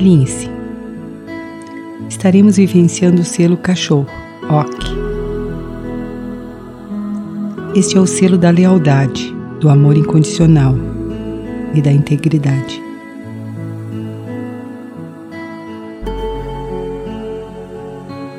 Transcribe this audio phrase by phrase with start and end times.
[0.00, 0.48] Alinhe-se.
[2.08, 4.06] Estaremos vivenciando o selo cachorro,
[4.48, 4.88] OK.
[7.74, 10.74] Este é o selo da lealdade, do amor incondicional
[11.74, 12.82] e da integridade.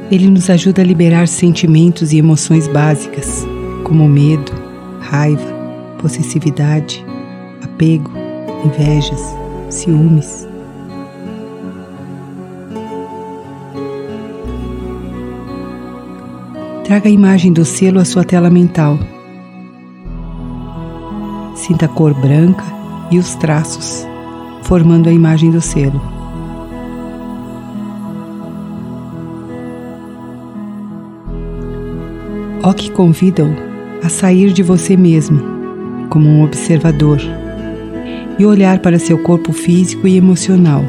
[0.10, 3.46] Ele nos ajuda a liberar sentimentos e emoções básicas,
[3.84, 4.52] como medo,
[5.00, 5.54] raiva,
[6.00, 7.06] possessividade,
[7.62, 8.10] apego,
[8.66, 9.22] invejas,
[9.70, 10.50] ciúmes.
[16.92, 19.00] Traga a imagem do selo à sua tela mental.
[21.56, 22.66] Sinta a cor branca
[23.10, 24.06] e os traços,
[24.64, 26.02] formando a imagem do selo.
[32.62, 33.56] Ok convida-o
[34.04, 35.40] a sair de você mesmo,
[36.10, 37.22] como um observador,
[38.38, 40.84] e olhar para seu corpo físico e emocional.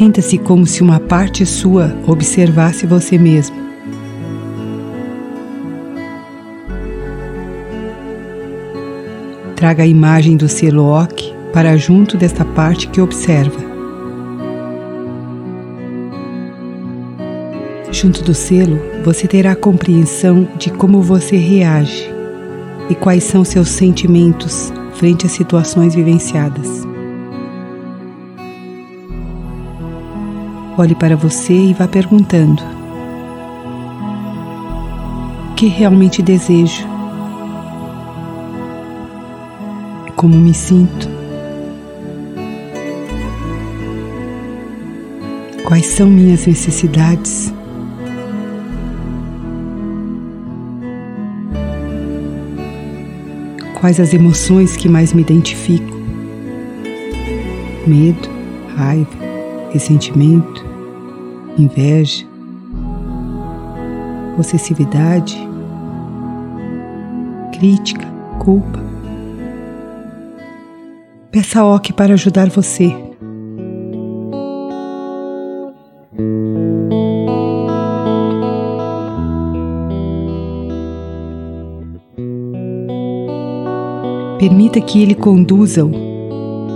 [0.00, 3.54] Sinta-se como se uma parte sua observasse você mesmo.
[9.54, 13.60] Traga a imagem do selo OK para junto desta parte que observa.
[17.92, 22.10] Junto do selo, você terá compreensão de como você reage
[22.88, 26.89] e quais são seus sentimentos frente às situações vivenciadas.
[30.80, 32.62] Olhe para você e vá perguntando:
[35.50, 36.88] O que realmente desejo?
[40.16, 41.06] Como me sinto?
[45.66, 47.52] Quais são minhas necessidades?
[53.78, 55.94] Quais as emoções que mais me identifico?
[57.86, 58.30] Medo,
[58.74, 59.10] raiva,
[59.74, 60.69] ressentimento,
[61.58, 62.26] inveja,
[64.36, 65.38] possessividade,
[67.52, 68.06] crítica,
[68.38, 68.80] culpa.
[71.30, 72.92] Peça a Ok para ajudar você.
[84.38, 85.90] Permita que ele conduza-o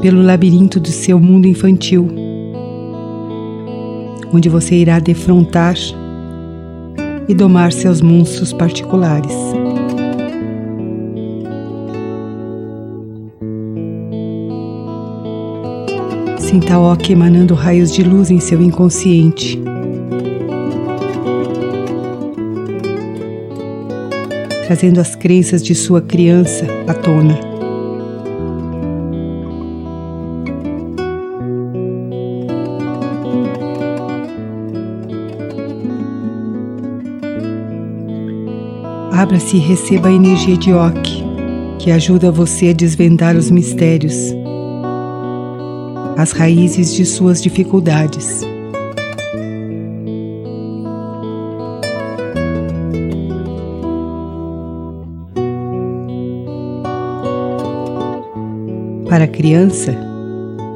[0.03, 2.24] pelo labirinto do seu mundo infantil,
[4.35, 5.77] onde você irá defrontar
[7.29, 9.33] e domar seus monstros particulares.
[16.39, 19.61] Sinta a Oca emanando raios de luz em seu inconsciente.
[24.67, 27.64] Trazendo as crenças de sua criança à tona.
[39.25, 41.25] Abra-se e receba a energia de Ok,
[41.79, 44.35] que ajuda você a desvendar os mistérios,
[46.15, 48.43] as raízes de suas dificuldades.
[59.09, 59.97] Para a criança,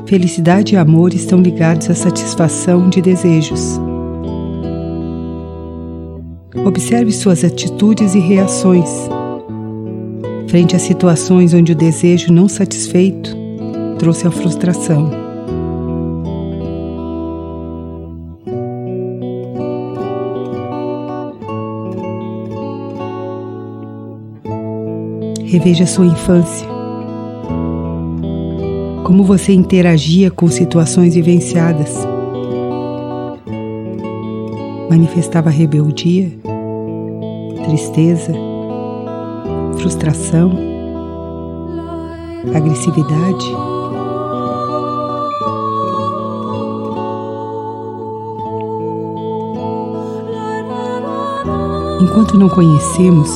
[0.06, 3.78] felicidade e amor estão ligados à satisfação de desejos.
[6.64, 8.88] Observe suas atitudes e reações.
[10.48, 13.36] Frente a situações onde o desejo não satisfeito
[13.98, 15.10] trouxe a frustração.
[25.44, 26.68] Reveja sua infância.
[29.04, 32.06] Como você interagia com situações vivenciadas.
[34.90, 36.30] Manifestava rebeldia?
[37.68, 38.32] Tristeza,
[39.78, 40.50] frustração,
[42.54, 43.46] agressividade.
[52.00, 53.28] Enquanto não conhecemos,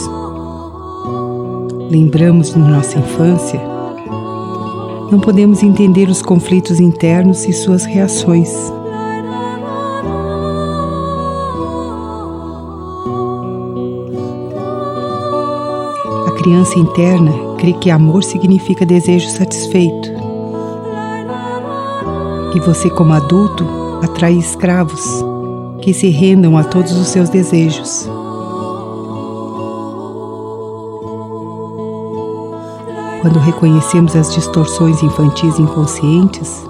[1.90, 3.61] lembramos de nossa infância,
[5.11, 8.73] não podemos entender os conflitos internos e suas reações.
[16.43, 20.11] Criança interna crê que amor significa desejo satisfeito.
[22.55, 23.65] E você, como adulto,
[24.03, 25.25] atrai escravos
[25.81, 28.09] que se rendam a todos os seus desejos.
[33.21, 36.65] Quando reconhecemos as distorções infantis inconscientes,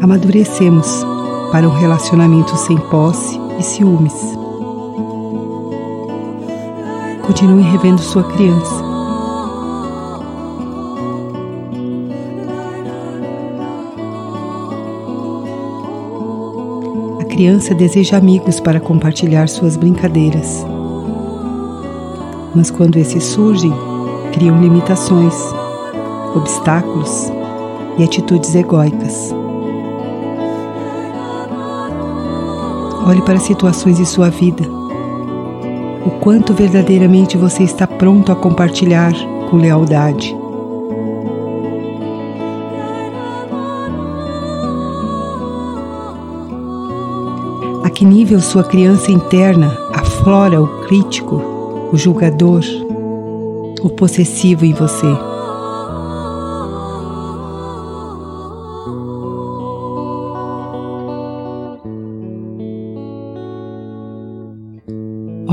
[0.00, 1.04] amadurecemos
[1.50, 4.37] para um relacionamento sem posse e ciúmes.
[7.28, 8.82] Continue revendo sua criança.
[17.20, 20.64] A criança deseja amigos para compartilhar suas brincadeiras.
[22.54, 23.74] Mas quando esses surgem,
[24.32, 25.34] criam limitações,
[26.34, 27.30] obstáculos
[27.98, 29.34] e atitudes egóicas.
[33.06, 34.77] Olhe para situações de sua vida
[36.08, 39.12] o quanto verdadeiramente você está pronto a compartilhar
[39.50, 40.34] com lealdade.
[47.84, 51.42] A que nível sua criança interna aflora o crítico,
[51.92, 52.62] o julgador,
[53.82, 55.37] o possessivo em você?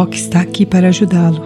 [0.04, 1.42] Que está aqui para ajudá-lo.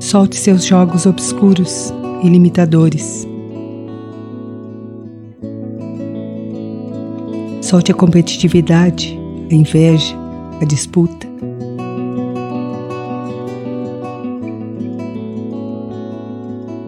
[0.00, 1.92] Solte seus jogos obscuros
[2.22, 3.26] e limitadores.
[7.62, 9.18] Solte a competitividade,
[9.50, 10.14] a inveja,
[10.60, 11.26] a disputa.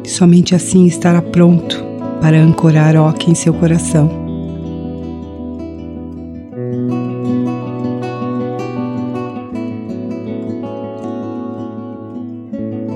[0.05, 1.83] Somente assim estará pronto
[2.21, 4.26] para ancorar Oque em seu coração.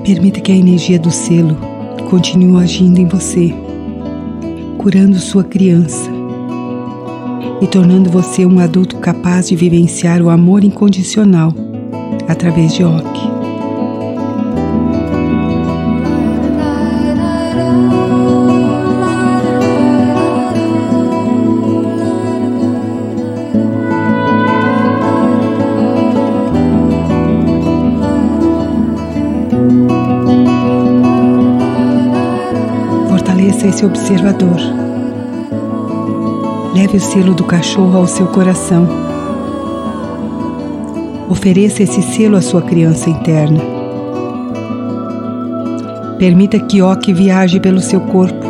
[0.03, 1.55] Permita que a energia do selo
[2.09, 3.53] continue agindo em você,
[4.77, 6.09] curando sua criança
[7.61, 11.53] e tornando você um adulto capaz de vivenciar o amor incondicional
[12.27, 13.30] através de Ok.
[33.51, 34.57] Fortaleça esse observador.
[36.73, 38.87] Leve o selo do cachorro ao seu coração.
[41.29, 43.59] Ofereça esse selo à sua criança interna.
[46.17, 48.45] Permita que Ok viaje pelo seu corpo,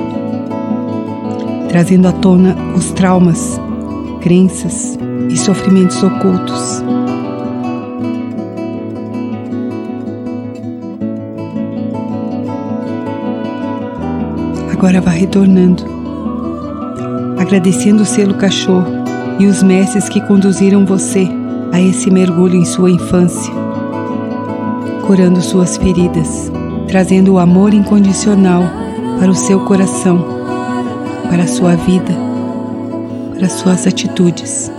[1.67, 3.59] trazendo à tona os traumas,
[4.21, 4.99] crenças
[5.29, 6.83] e sofrimentos ocultos.
[14.81, 15.83] Agora vá retornando,
[17.37, 18.87] agradecendo o selo cachorro
[19.37, 21.29] e os mestres que conduziram você
[21.71, 23.53] a esse mergulho em sua infância,
[25.05, 26.51] curando suas feridas,
[26.87, 28.63] trazendo o amor incondicional
[29.19, 30.25] para o seu coração,
[31.29, 32.15] para a sua vida,
[33.37, 34.71] para suas atitudes.